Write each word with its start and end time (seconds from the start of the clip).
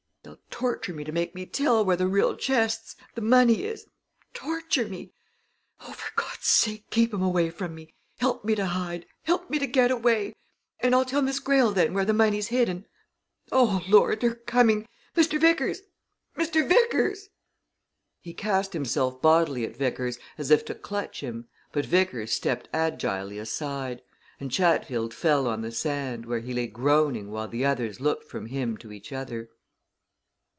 They'll 0.23 0.37
torture 0.51 0.93
me 0.93 1.03
to 1.03 1.11
make 1.11 1.33
me 1.33 1.47
tell 1.47 1.83
where 1.83 1.95
the 1.97 2.05
real 2.07 2.35
chests, 2.35 2.95
the 3.15 3.21
money 3.21 3.63
is 3.63 3.87
torture 4.35 4.87
me! 4.87 5.11
Oh, 5.79 5.93
for 5.93 6.11
God's 6.15 6.45
sake, 6.45 6.91
keep 6.91 7.11
'em 7.11 7.23
away 7.23 7.49
from 7.49 7.73
me 7.73 7.95
help 8.19 8.45
me 8.45 8.53
to 8.53 8.67
hide 8.67 9.07
help 9.23 9.49
me 9.49 9.57
to 9.57 9.65
get 9.65 9.89
away 9.89 10.35
and 10.79 10.93
I'll 10.93 11.05
tell 11.05 11.23
Miss 11.23 11.39
Greyle 11.39 11.71
then 11.71 11.95
where 11.95 12.05
the 12.05 12.13
money's 12.13 12.49
hid, 12.49 12.69
and 12.69 12.85
oh, 13.51 13.83
Lord, 13.89 14.19
they're 14.21 14.35
coming! 14.35 14.85
Mr. 15.15 15.41
Vickers 15.41 15.81
Mr. 16.37 16.69
Vickers" 16.69 17.29
He 18.21 18.33
cast 18.35 18.73
himself 18.73 19.19
bodily 19.23 19.65
at 19.65 19.75
Vickers, 19.75 20.19
as 20.37 20.51
if 20.51 20.63
to 20.65 20.75
clutch 20.75 21.21
him, 21.21 21.47
but 21.71 21.85
Vickers 21.87 22.31
stepped 22.31 22.69
agilely 22.73 23.39
aside, 23.39 24.03
and 24.39 24.51
Chatfield 24.51 25.15
fell 25.15 25.47
on 25.47 25.63
the 25.63 25.71
sand, 25.71 26.27
where 26.27 26.41
he 26.41 26.53
lay 26.53 26.67
groaning 26.67 27.31
while 27.31 27.47
the 27.47 27.65
others 27.65 27.99
looked 27.99 28.29
from 28.29 28.45
him 28.45 28.77
to 28.77 28.91
each 28.91 29.11
other. 29.11 29.49